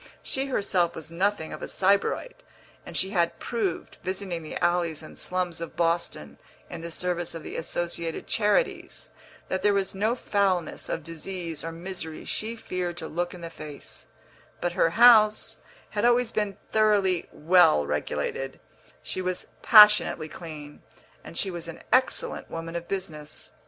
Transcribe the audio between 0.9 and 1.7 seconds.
was nothing of a